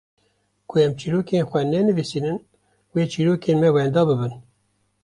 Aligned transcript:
ku 0.69 0.73
em 0.83 0.91
çîrokên 0.99 1.45
xwe 1.49 1.61
nenivîsînin 1.71 2.37
wê 2.93 3.03
çîrokên 3.11 3.57
me 3.61 3.69
wenda 3.75 4.01
bibin. 4.07 4.33